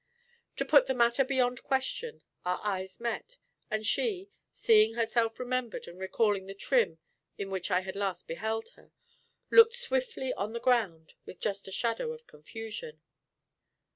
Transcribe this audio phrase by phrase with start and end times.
[0.55, 3.37] To put the matter beyond question, our eyes met,
[3.69, 6.97] and she, seeing herself remembered and recalling the trim
[7.37, 8.91] in which I had last beheld her,
[9.51, 13.01] looked swiftly on the ground with just a shadow of confusion.